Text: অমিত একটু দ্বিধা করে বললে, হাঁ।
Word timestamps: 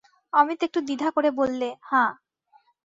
অমিত 0.33 0.59
একটু 0.63 0.79
দ্বিধা 0.81 1.09
করে 1.11 1.29
বললে, 1.31 1.69
হাঁ। 1.81 2.11